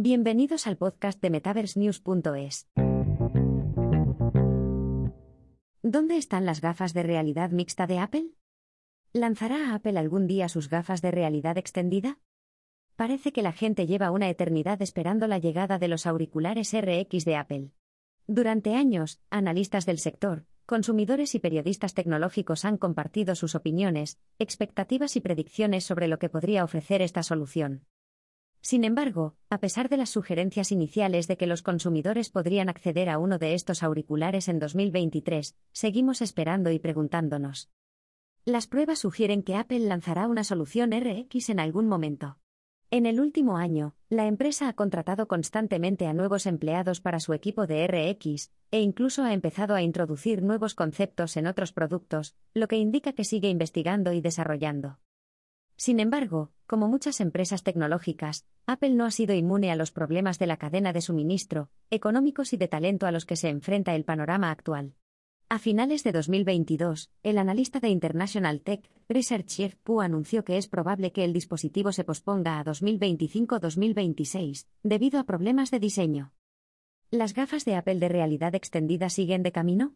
Bienvenidos 0.00 0.68
al 0.68 0.76
podcast 0.76 1.20
de 1.20 1.28
MetaverseNews.es. 1.28 2.68
¿Dónde 5.82 6.16
están 6.16 6.46
las 6.46 6.60
gafas 6.60 6.94
de 6.94 7.02
realidad 7.02 7.50
mixta 7.50 7.88
de 7.88 7.98
Apple? 7.98 8.26
¿Lanzará 9.12 9.74
Apple 9.74 9.98
algún 9.98 10.28
día 10.28 10.48
sus 10.48 10.68
gafas 10.68 11.02
de 11.02 11.10
realidad 11.10 11.58
extendida? 11.58 12.20
Parece 12.94 13.32
que 13.32 13.42
la 13.42 13.50
gente 13.50 13.88
lleva 13.88 14.12
una 14.12 14.28
eternidad 14.28 14.80
esperando 14.82 15.26
la 15.26 15.38
llegada 15.38 15.80
de 15.80 15.88
los 15.88 16.06
auriculares 16.06 16.72
RX 16.72 17.24
de 17.24 17.34
Apple. 17.34 17.72
Durante 18.28 18.76
años, 18.76 19.20
analistas 19.30 19.84
del 19.84 19.98
sector, 19.98 20.46
consumidores 20.64 21.34
y 21.34 21.40
periodistas 21.40 21.94
tecnológicos 21.94 22.64
han 22.64 22.76
compartido 22.76 23.34
sus 23.34 23.56
opiniones, 23.56 24.20
expectativas 24.38 25.16
y 25.16 25.20
predicciones 25.20 25.82
sobre 25.82 26.06
lo 26.06 26.20
que 26.20 26.28
podría 26.28 26.62
ofrecer 26.62 27.02
esta 27.02 27.24
solución. 27.24 27.84
Sin 28.60 28.84
embargo, 28.84 29.36
a 29.50 29.60
pesar 29.60 29.88
de 29.88 29.96
las 29.96 30.10
sugerencias 30.10 30.72
iniciales 30.72 31.28
de 31.28 31.36
que 31.36 31.46
los 31.46 31.62
consumidores 31.62 32.30
podrían 32.30 32.68
acceder 32.68 33.08
a 33.08 33.18
uno 33.18 33.38
de 33.38 33.54
estos 33.54 33.82
auriculares 33.82 34.48
en 34.48 34.58
2023, 34.58 35.56
seguimos 35.72 36.20
esperando 36.22 36.70
y 36.70 36.78
preguntándonos. 36.78 37.70
Las 38.44 38.66
pruebas 38.66 39.00
sugieren 39.00 39.42
que 39.42 39.56
Apple 39.56 39.80
lanzará 39.80 40.26
una 40.26 40.44
solución 40.44 40.90
RX 40.92 41.50
en 41.50 41.60
algún 41.60 41.86
momento. 41.86 42.38
En 42.90 43.04
el 43.04 43.20
último 43.20 43.58
año, 43.58 43.94
la 44.08 44.26
empresa 44.26 44.66
ha 44.66 44.72
contratado 44.72 45.28
constantemente 45.28 46.06
a 46.06 46.14
nuevos 46.14 46.46
empleados 46.46 47.02
para 47.02 47.20
su 47.20 47.34
equipo 47.34 47.66
de 47.66 47.86
RX, 47.86 48.50
e 48.70 48.80
incluso 48.80 49.24
ha 49.24 49.34
empezado 49.34 49.74
a 49.74 49.82
introducir 49.82 50.42
nuevos 50.42 50.74
conceptos 50.74 51.36
en 51.36 51.46
otros 51.46 51.74
productos, 51.74 52.34
lo 52.54 52.66
que 52.66 52.76
indica 52.76 53.12
que 53.12 53.24
sigue 53.24 53.50
investigando 53.50 54.14
y 54.14 54.22
desarrollando. 54.22 54.98
Sin 55.76 56.00
embargo, 56.00 56.50
como 56.68 56.86
muchas 56.86 57.20
empresas 57.20 57.62
tecnológicas, 57.62 58.44
Apple 58.66 58.90
no 58.90 59.06
ha 59.06 59.10
sido 59.10 59.34
inmune 59.34 59.72
a 59.72 59.76
los 59.76 59.90
problemas 59.90 60.38
de 60.38 60.46
la 60.46 60.58
cadena 60.58 60.92
de 60.92 61.00
suministro, 61.00 61.70
económicos 61.90 62.52
y 62.52 62.58
de 62.58 62.68
talento 62.68 63.06
a 63.06 63.10
los 63.10 63.24
que 63.24 63.36
se 63.36 63.48
enfrenta 63.48 63.94
el 63.94 64.04
panorama 64.04 64.50
actual. 64.50 64.92
A 65.48 65.58
finales 65.58 66.04
de 66.04 66.12
2022, 66.12 67.10
el 67.22 67.38
analista 67.38 67.80
de 67.80 67.88
International 67.88 68.60
Tech 68.60 68.86
Research 69.08 69.76
Pu 69.82 70.02
anunció 70.02 70.44
que 70.44 70.58
es 70.58 70.68
probable 70.68 71.10
que 71.10 71.24
el 71.24 71.32
dispositivo 71.32 71.90
se 71.90 72.04
posponga 72.04 72.60
a 72.60 72.64
2025-2026, 72.66 74.66
debido 74.82 75.18
a 75.18 75.24
problemas 75.24 75.70
de 75.70 75.80
diseño. 75.80 76.34
¿Las 77.10 77.32
gafas 77.32 77.64
de 77.64 77.76
Apple 77.76 77.98
de 77.98 78.10
realidad 78.10 78.54
extendida 78.54 79.08
siguen 79.08 79.42
de 79.42 79.52
camino? 79.52 79.94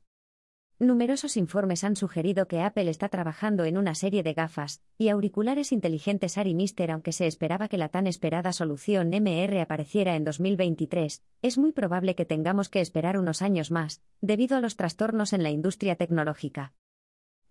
Numerosos 0.82 1.36
informes 1.36 1.84
han 1.84 1.94
sugerido 1.94 2.48
que 2.48 2.60
Apple 2.60 2.90
está 2.90 3.08
trabajando 3.08 3.64
en 3.64 3.78
una 3.78 3.94
serie 3.94 4.24
de 4.24 4.34
gafas 4.34 4.82
y 4.98 5.10
auriculares 5.10 5.70
inteligentes 5.70 6.36
Ari 6.38 6.56
Mister, 6.56 6.90
aunque 6.90 7.12
se 7.12 7.28
esperaba 7.28 7.68
que 7.68 7.78
la 7.78 7.88
tan 7.88 8.08
esperada 8.08 8.52
solución 8.52 9.10
MR 9.12 9.60
apareciera 9.60 10.16
en 10.16 10.24
2023, 10.24 11.22
es 11.40 11.56
muy 11.56 11.70
probable 11.70 12.16
que 12.16 12.24
tengamos 12.24 12.68
que 12.68 12.80
esperar 12.80 13.16
unos 13.16 13.42
años 13.42 13.70
más, 13.70 14.02
debido 14.20 14.56
a 14.56 14.60
los 14.60 14.74
trastornos 14.74 15.32
en 15.32 15.44
la 15.44 15.50
industria 15.50 15.94
tecnológica. 15.94 16.74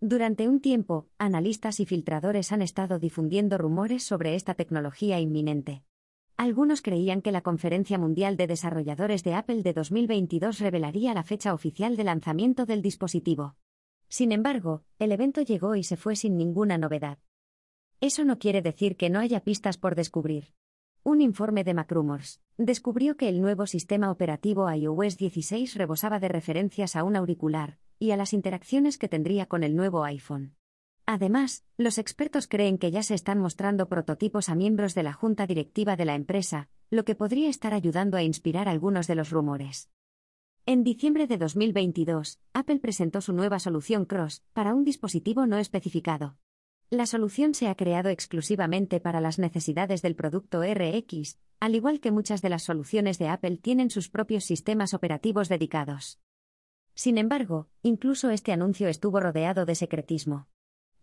Durante 0.01 0.49
un 0.49 0.59
tiempo, 0.59 1.07
analistas 1.17 1.79
y 1.79 1.85
filtradores 1.85 2.51
han 2.51 2.61
estado 2.61 2.99
difundiendo 2.99 3.57
rumores 3.57 4.03
sobre 4.03 4.35
esta 4.35 4.55
tecnología 4.55 5.21
inminente. 5.21 5.85
Algunos 6.41 6.81
creían 6.81 7.21
que 7.21 7.31
la 7.31 7.41
Conferencia 7.41 7.99
Mundial 7.99 8.35
de 8.35 8.47
Desarrolladores 8.47 9.23
de 9.23 9.35
Apple 9.35 9.61
de 9.61 9.73
2022 9.73 10.57
revelaría 10.57 11.13
la 11.13 11.21
fecha 11.21 11.53
oficial 11.53 11.95
de 11.95 12.03
lanzamiento 12.03 12.65
del 12.65 12.81
dispositivo. 12.81 13.57
Sin 14.07 14.31
embargo, 14.31 14.83
el 14.97 15.11
evento 15.11 15.43
llegó 15.43 15.75
y 15.75 15.83
se 15.83 15.97
fue 15.97 16.15
sin 16.15 16.37
ninguna 16.37 16.79
novedad. 16.79 17.19
Eso 17.99 18.25
no 18.25 18.39
quiere 18.39 18.63
decir 18.63 18.97
que 18.97 19.11
no 19.11 19.19
haya 19.19 19.41
pistas 19.41 19.77
por 19.77 19.93
descubrir. 19.93 20.55
Un 21.03 21.21
informe 21.21 21.63
de 21.63 21.75
MacRumors 21.75 22.41
descubrió 22.57 23.17
que 23.17 23.29
el 23.29 23.39
nuevo 23.39 23.67
sistema 23.67 24.09
operativo 24.09 24.67
iOS 24.67 25.17
16 25.17 25.75
rebosaba 25.75 26.19
de 26.19 26.29
referencias 26.29 26.95
a 26.95 27.03
un 27.03 27.17
auricular 27.17 27.77
y 27.99 28.09
a 28.09 28.17
las 28.17 28.33
interacciones 28.33 28.97
que 28.97 29.07
tendría 29.07 29.45
con 29.45 29.61
el 29.61 29.75
nuevo 29.75 30.03
iPhone. 30.03 30.55
Además, 31.05 31.63
los 31.77 31.97
expertos 31.97 32.47
creen 32.47 32.77
que 32.77 32.91
ya 32.91 33.03
se 33.03 33.15
están 33.15 33.39
mostrando 33.39 33.89
prototipos 33.89 34.49
a 34.49 34.55
miembros 34.55 34.93
de 34.95 35.03
la 35.03 35.13
junta 35.13 35.47
directiva 35.47 35.95
de 35.95 36.05
la 36.05 36.15
empresa, 36.15 36.69
lo 36.89 37.05
que 37.05 37.15
podría 37.15 37.49
estar 37.49 37.73
ayudando 37.73 38.17
a 38.17 38.23
inspirar 38.23 38.67
algunos 38.69 39.07
de 39.07 39.15
los 39.15 39.29
rumores. 39.29 39.89
En 40.65 40.83
diciembre 40.83 41.25
de 41.25 41.37
2022, 41.37 42.39
Apple 42.53 42.79
presentó 42.79 43.19
su 43.21 43.33
nueva 43.33 43.59
solución 43.59 44.05
Cross 44.05 44.43
para 44.53 44.75
un 44.75 44.83
dispositivo 44.83 45.47
no 45.47 45.57
especificado. 45.57 46.37
La 46.91 47.05
solución 47.05 47.53
se 47.53 47.67
ha 47.67 47.75
creado 47.75 48.09
exclusivamente 48.09 48.99
para 48.99 49.21
las 49.21 49.39
necesidades 49.39 50.01
del 50.01 50.15
producto 50.15 50.61
RX, 50.61 51.39
al 51.59 51.73
igual 51.73 51.99
que 51.99 52.11
muchas 52.11 52.41
de 52.41 52.49
las 52.49 52.63
soluciones 52.63 53.17
de 53.17 53.29
Apple 53.29 53.57
tienen 53.57 53.89
sus 53.89 54.09
propios 54.09 54.43
sistemas 54.43 54.93
operativos 54.93 55.49
dedicados. 55.49 56.19
Sin 56.93 57.17
embargo, 57.17 57.69
incluso 57.81 58.29
este 58.29 58.51
anuncio 58.51 58.87
estuvo 58.87 59.19
rodeado 59.19 59.65
de 59.65 59.75
secretismo. 59.75 60.47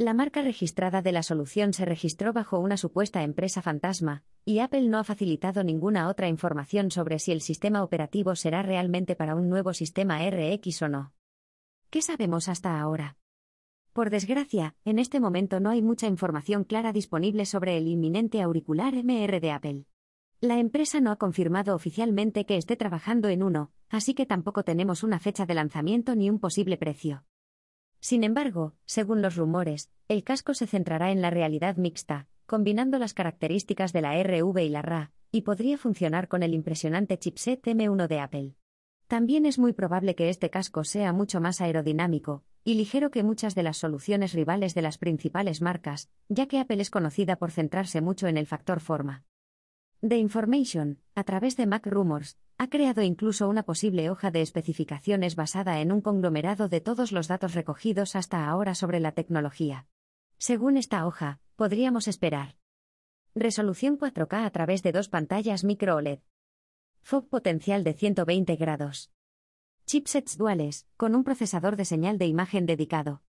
La 0.01 0.15
marca 0.15 0.43
registrada 0.43 1.03
de 1.03 1.11
la 1.11 1.25
solución 1.25 1.73
se 1.73 1.85
registró 1.85 2.33
bajo 2.33 2.61
una 2.61 2.77
supuesta 2.77 3.25
empresa 3.25 3.63
fantasma, 3.63 4.23
y 4.45 4.61
Apple 4.61 4.87
no 4.87 4.99
ha 4.99 5.03
facilitado 5.03 5.65
ninguna 5.65 6.09
otra 6.09 6.29
información 6.29 6.93
sobre 6.93 7.19
si 7.19 7.33
el 7.33 7.41
sistema 7.41 7.83
operativo 7.83 8.37
será 8.37 8.63
realmente 8.63 9.17
para 9.17 9.35
un 9.35 9.49
nuevo 9.49 9.75
sistema 9.75 10.21
RX 10.31 10.83
o 10.83 10.89
no. 10.89 11.13
¿Qué 11.91 12.01
sabemos 12.01 12.49
hasta 12.49 12.81
ahora? 12.81 13.17
Por 13.93 14.11
desgracia, 14.11 14.77
en 14.85 15.01
este 15.01 15.19
momento 15.19 15.59
no 15.59 15.71
hay 15.71 15.83
mucha 15.83 16.07
información 16.07 16.63
clara 16.63 16.93
disponible 16.93 17.45
sobre 17.45 17.77
el 17.77 17.89
inminente 17.89 18.41
auricular 18.41 18.95
MR 18.95 19.41
de 19.41 19.51
Apple. 19.51 19.85
La 20.41 20.61
empresa 20.61 21.01
no 21.01 21.11
ha 21.11 21.17
confirmado 21.17 21.75
oficialmente 21.75 22.47
que 22.47 22.57
esté 22.57 22.77
trabajando 22.77 23.31
en 23.31 23.43
uno, 23.43 23.73
así 23.89 24.15
que 24.15 24.27
tampoco 24.27 24.63
tenemos 24.63 25.03
una 25.03 25.19
fecha 25.19 25.45
de 25.45 25.55
lanzamiento 25.55 26.15
ni 26.15 26.31
un 26.31 26.39
posible 26.39 26.77
precio. 26.77 27.25
Sin 28.01 28.25
embargo, 28.25 28.75
según 28.85 29.23
los 29.23 29.37
rumores, 29.37 29.91
el 30.09 30.25
casco 30.25 30.55
se 30.55 30.67
centrará 30.67 31.11
en 31.11 31.21
la 31.21 31.31
realidad 31.31 31.77
mixta, 31.77 32.29
combinando 32.47 32.99
las 32.99 33.15
características 33.15 33.93
de 33.93 34.03
la 34.03 34.23
RV 34.23 34.59
y 34.59 34.69
la 34.69 34.83
RA, 34.83 35.13
y 35.31 35.43
podría 35.43 35.77
funcionar 35.77 36.29
con 36.29 36.43
el 36.43 36.55
impresionante 36.55 37.19
chipset 37.19 37.63
M1 37.63 38.07
de 38.07 38.21
Apple. 38.21 38.55
También 39.07 39.47
es 39.47 39.59
muy 39.59 39.73
probable 39.73 40.15
que 40.15 40.29
este 40.29 40.51
casco 40.51 40.85
sea 40.85 41.13
mucho 41.13 41.41
más 41.41 41.61
aerodinámico 41.61 42.45
y 42.65 42.75
ligero 42.75 43.11
que 43.11 43.23
muchas 43.23 43.55
de 43.55 43.63
las 43.63 43.79
soluciones 43.79 44.35
rivales 44.35 44.75
de 44.75 44.83
las 44.83 44.99
principales 44.99 45.63
marcas, 45.63 46.11
ya 46.29 46.47
que 46.47 46.59
Apple 46.59 46.83
es 46.83 46.91
conocida 46.91 47.37
por 47.37 47.51
centrarse 47.51 48.03
mucho 48.03 48.27
en 48.27 48.37
el 48.37 48.47
factor 48.47 48.81
forma. 48.81 49.25
The 50.07 50.19
Information, 50.19 50.99
a 51.15 51.25
través 51.25 51.57
de 51.57 51.67
Mac 51.67 51.87
Rumors, 51.87 52.37
ha 52.59 52.69
creado 52.69 53.03
incluso 53.03 53.49
una 53.49 53.63
posible 53.63 54.11
hoja 54.11 54.33
de 54.33 54.43
especificaciones 54.43 55.37
basada 55.37 55.81
en 55.81 55.93
un 55.93 56.01
conglomerado 56.01 56.69
de 56.69 56.81
todos 56.81 57.13
los 57.13 57.29
datos 57.29 57.55
recogidos 57.55 58.17
hasta 58.17 58.49
ahora 58.49 58.75
sobre 58.75 58.99
la 58.99 59.13
tecnología. 59.13 59.87
Según 60.39 60.77
esta 60.77 61.07
hoja, 61.07 61.41
podríamos 61.55 62.09
esperar 62.09 62.57
resolución 63.37 63.97
4K 63.97 64.45
a 64.45 64.51
través 64.51 64.83
de 64.83 64.91
dos 64.91 65.09
pantallas 65.09 65.63
micro 65.63 65.95
OLED. 65.95 66.19
FOV 67.03 67.29
potencial 67.29 67.85
de 67.85 67.95
120 67.95 68.57
grados. 68.57 69.13
Chipsets 69.87 70.37
duales, 70.37 70.89
con 70.97 71.15
un 71.15 71.23
procesador 71.23 71.77
de 71.77 71.85
señal 71.85 72.19
de 72.19 72.27
imagen 72.27 72.67
dedicado. 72.67 73.23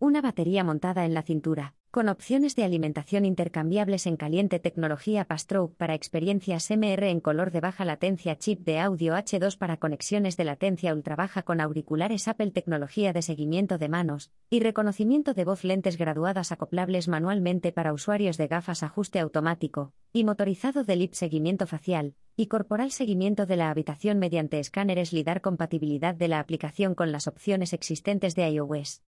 Una 0.00 0.20
batería 0.20 0.64
montada 0.64 1.04
en 1.04 1.14
la 1.14 1.22
cintura 1.22 1.77
con 1.90 2.10
opciones 2.10 2.54
de 2.54 2.64
alimentación 2.64 3.24
intercambiables 3.24 4.06
en 4.06 4.18
caliente 4.18 4.58
tecnología 4.58 5.24
Pastroke 5.24 5.74
para 5.76 5.94
experiencias 5.94 6.70
MR 6.70 7.08
en 7.08 7.20
color 7.20 7.50
de 7.50 7.60
baja 7.60 7.86
latencia 7.86 8.36
chip 8.36 8.60
de 8.60 8.78
audio 8.78 9.14
H2 9.14 9.56
para 9.56 9.78
conexiones 9.78 10.36
de 10.36 10.44
latencia 10.44 10.92
ultra 10.92 11.16
baja 11.16 11.42
con 11.42 11.62
auriculares 11.62 12.28
Apple 12.28 12.50
tecnología 12.50 13.14
de 13.14 13.22
seguimiento 13.22 13.78
de 13.78 13.88
manos 13.88 14.30
y 14.50 14.60
reconocimiento 14.60 15.32
de 15.32 15.46
voz 15.46 15.64
lentes 15.64 15.96
graduadas 15.96 16.52
acoplables 16.52 17.08
manualmente 17.08 17.72
para 17.72 17.94
usuarios 17.94 18.36
de 18.36 18.48
gafas 18.48 18.82
ajuste 18.82 19.18
automático 19.18 19.94
y 20.12 20.24
motorizado 20.24 20.84
de 20.84 20.96
lip 20.96 21.14
seguimiento 21.14 21.66
facial 21.66 22.14
y 22.36 22.48
corporal 22.48 22.90
seguimiento 22.90 23.46
de 23.46 23.56
la 23.56 23.70
habitación 23.70 24.18
mediante 24.18 24.58
escáneres 24.58 25.14
LIDAR 25.14 25.40
compatibilidad 25.40 26.14
de 26.14 26.28
la 26.28 26.38
aplicación 26.38 26.94
con 26.94 27.12
las 27.12 27.26
opciones 27.26 27.72
existentes 27.72 28.34
de 28.34 28.50
iOS. 28.50 29.02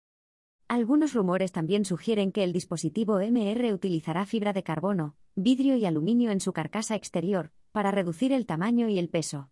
Algunos 0.69 1.15
rumores 1.15 1.51
también 1.51 1.87
sugieren 1.87 2.31
que 2.31 2.45
el 2.45 2.53
dispositivo 2.53 3.21
MR 3.21 3.73
utilizará 3.73 4.27
fibra 4.27 4.53
de 4.53 4.63
carbono, 4.63 5.17
vidrio 5.35 5.77
y 5.77 5.87
aluminio 5.87 6.31
en 6.31 6.41
su 6.41 6.53
carcasa 6.53 6.95
exterior, 6.95 7.53
para 7.73 7.91
reducir 7.91 8.33
el 8.35 8.45
tamaño 8.45 8.87
y 8.91 8.99
el 8.99 9.09
peso. 9.09 9.51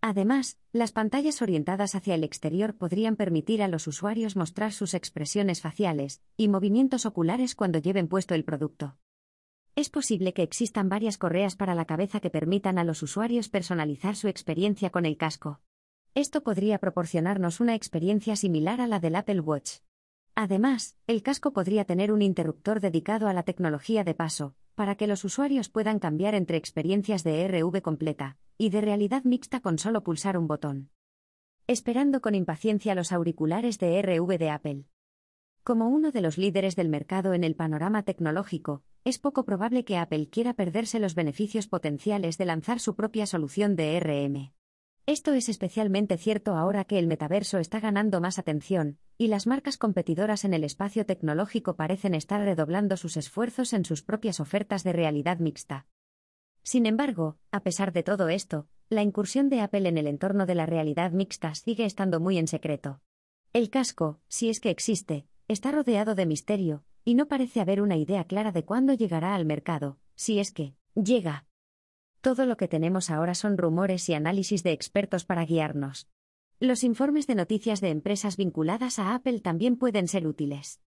Además, 0.00 0.58
las 0.72 0.90
pantallas 0.90 1.40
orientadas 1.40 1.94
hacia 1.94 2.16
el 2.16 2.24
exterior 2.24 2.74
podrían 2.74 3.14
permitir 3.14 3.62
a 3.62 3.68
los 3.68 3.86
usuarios 3.86 4.34
mostrar 4.34 4.72
sus 4.72 4.94
expresiones 4.94 5.60
faciales 5.60 6.20
y 6.36 6.48
movimientos 6.48 7.06
oculares 7.06 7.54
cuando 7.54 7.78
lleven 7.78 8.08
puesto 8.08 8.34
el 8.34 8.44
producto. 8.44 8.96
Es 9.76 9.88
posible 9.88 10.32
que 10.32 10.42
existan 10.42 10.88
varias 10.88 11.16
correas 11.16 11.54
para 11.54 11.76
la 11.76 11.84
cabeza 11.84 12.18
que 12.18 12.30
permitan 12.30 12.78
a 12.78 12.84
los 12.84 13.04
usuarios 13.04 13.48
personalizar 13.48 14.16
su 14.16 14.26
experiencia 14.26 14.90
con 14.90 15.06
el 15.06 15.16
casco. 15.16 15.60
Esto 16.14 16.42
podría 16.42 16.78
proporcionarnos 16.78 17.60
una 17.60 17.76
experiencia 17.76 18.34
similar 18.34 18.80
a 18.80 18.88
la 18.88 18.98
del 18.98 19.14
Apple 19.14 19.40
Watch. 19.40 19.85
Además, 20.38 20.96
el 21.06 21.22
casco 21.22 21.54
podría 21.54 21.86
tener 21.86 22.12
un 22.12 22.20
interruptor 22.20 22.80
dedicado 22.80 23.26
a 23.26 23.32
la 23.32 23.42
tecnología 23.42 24.04
de 24.04 24.14
paso, 24.14 24.54
para 24.74 24.94
que 24.94 25.06
los 25.06 25.24
usuarios 25.24 25.70
puedan 25.70 25.98
cambiar 25.98 26.34
entre 26.34 26.58
experiencias 26.58 27.24
de 27.24 27.48
RV 27.48 27.80
completa 27.80 28.36
y 28.58 28.68
de 28.68 28.82
realidad 28.82 29.24
mixta 29.24 29.60
con 29.60 29.78
solo 29.78 30.04
pulsar 30.04 30.36
un 30.36 30.46
botón. 30.46 30.90
Esperando 31.66 32.20
con 32.20 32.34
impaciencia 32.34 32.94
los 32.94 33.12
auriculares 33.12 33.78
de 33.78 33.98
RV 34.02 34.36
de 34.36 34.50
Apple. 34.50 34.84
Como 35.64 35.88
uno 35.88 36.12
de 36.12 36.20
los 36.20 36.36
líderes 36.36 36.76
del 36.76 36.90
mercado 36.90 37.32
en 37.32 37.42
el 37.42 37.56
panorama 37.56 38.02
tecnológico, 38.02 38.82
es 39.04 39.18
poco 39.18 39.46
probable 39.46 39.86
que 39.86 39.96
Apple 39.96 40.28
quiera 40.28 40.52
perderse 40.52 41.00
los 41.00 41.14
beneficios 41.14 41.66
potenciales 41.66 42.36
de 42.36 42.44
lanzar 42.44 42.78
su 42.78 42.94
propia 42.94 43.24
solución 43.24 43.74
de 43.74 43.98
RM. 43.98 44.55
Esto 45.06 45.34
es 45.34 45.48
especialmente 45.48 46.18
cierto 46.18 46.56
ahora 46.56 46.82
que 46.82 46.98
el 46.98 47.06
metaverso 47.06 47.58
está 47.58 47.78
ganando 47.78 48.20
más 48.20 48.40
atención, 48.40 48.98
y 49.16 49.28
las 49.28 49.46
marcas 49.46 49.78
competidoras 49.78 50.44
en 50.44 50.52
el 50.52 50.64
espacio 50.64 51.06
tecnológico 51.06 51.76
parecen 51.76 52.12
estar 52.12 52.40
redoblando 52.42 52.96
sus 52.96 53.16
esfuerzos 53.16 53.72
en 53.72 53.84
sus 53.84 54.02
propias 54.02 54.40
ofertas 54.40 54.82
de 54.82 54.92
realidad 54.92 55.38
mixta. 55.38 55.86
Sin 56.64 56.86
embargo, 56.86 57.38
a 57.52 57.60
pesar 57.60 57.92
de 57.92 58.02
todo 58.02 58.28
esto, 58.28 58.66
la 58.88 59.02
incursión 59.02 59.48
de 59.48 59.60
Apple 59.60 59.88
en 59.88 59.96
el 59.96 60.08
entorno 60.08 60.44
de 60.44 60.56
la 60.56 60.66
realidad 60.66 61.12
mixta 61.12 61.54
sigue 61.54 61.84
estando 61.84 62.18
muy 62.18 62.36
en 62.36 62.48
secreto. 62.48 63.00
El 63.52 63.70
casco, 63.70 64.18
si 64.26 64.48
es 64.48 64.58
que 64.58 64.70
existe, 64.70 65.28
está 65.46 65.70
rodeado 65.70 66.16
de 66.16 66.26
misterio, 66.26 66.82
y 67.04 67.14
no 67.14 67.28
parece 67.28 67.60
haber 67.60 67.80
una 67.80 67.96
idea 67.96 68.24
clara 68.24 68.50
de 68.50 68.64
cuándo 68.64 68.92
llegará 68.92 69.36
al 69.36 69.44
mercado, 69.44 70.00
si 70.16 70.40
es 70.40 70.50
que 70.50 70.74
llega. 70.96 71.46
Todo 72.26 72.44
lo 72.44 72.56
que 72.56 72.66
tenemos 72.66 73.08
ahora 73.08 73.36
son 73.36 73.56
rumores 73.56 74.08
y 74.08 74.14
análisis 74.14 74.64
de 74.64 74.72
expertos 74.72 75.24
para 75.24 75.44
guiarnos. 75.44 76.08
Los 76.58 76.82
informes 76.82 77.28
de 77.28 77.36
noticias 77.36 77.80
de 77.80 77.90
empresas 77.90 78.36
vinculadas 78.36 78.98
a 78.98 79.14
Apple 79.14 79.38
también 79.38 79.76
pueden 79.76 80.08
ser 80.08 80.26
útiles. 80.26 80.80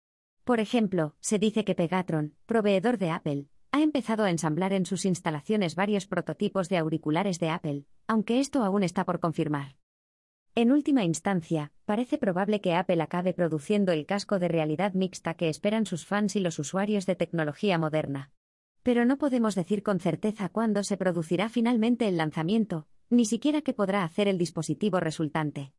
Por 0.43 0.59
ejemplo, 0.59 1.15
se 1.21 1.39
dice 1.39 1.63
que 1.63 1.75
Pegatron, 1.75 2.35
proveedor 2.45 2.97
de 2.97 3.11
Apple, 3.11 3.45
ha 3.71 3.81
empezado 3.81 4.25
a 4.25 4.31
ensamblar 4.31 4.73
en 4.73 4.85
sus 4.85 5.05
instalaciones 5.05 5.75
varios 5.75 6.07
prototipos 6.07 6.67
de 6.67 6.77
auriculares 6.77 7.39
de 7.39 7.47
Apple, 7.51 7.85
aunque 8.05 8.41
esto 8.41 8.61
aún 8.61 8.83
está 8.83 9.05
por 9.05 9.21
confirmar. 9.21 9.77
En 10.55 10.73
última 10.73 11.05
instancia, 11.05 11.71
parece 11.85 12.17
probable 12.17 12.59
que 12.59 12.73
Apple 12.73 13.01
acabe 13.01 13.33
produciendo 13.33 13.93
el 13.93 14.05
casco 14.05 14.39
de 14.39 14.49
realidad 14.49 14.91
mixta 14.93 15.35
que 15.35 15.47
esperan 15.47 15.85
sus 15.85 16.05
fans 16.05 16.35
y 16.35 16.41
los 16.41 16.59
usuarios 16.59 17.05
de 17.05 17.15
tecnología 17.15 17.77
moderna. 17.77 18.33
Pero 18.89 19.05
no 19.05 19.19
podemos 19.19 19.53
decir 19.53 19.83
con 19.83 19.99
certeza 19.99 20.49
cuándo 20.49 20.83
se 20.83 20.97
producirá 20.97 21.47
finalmente 21.47 22.07
el 22.07 22.17
lanzamiento, 22.17 22.87
ni 23.11 23.25
siquiera 23.25 23.61
qué 23.61 23.71
podrá 23.71 24.03
hacer 24.03 24.27
el 24.27 24.39
dispositivo 24.39 24.99
resultante. 24.99 25.73